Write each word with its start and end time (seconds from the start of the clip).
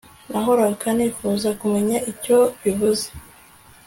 Nahoraga 0.29 0.87
nifuza 0.97 1.49
kumenya 1.59 1.97
icyo 2.11 2.37
bivuze 2.61 3.07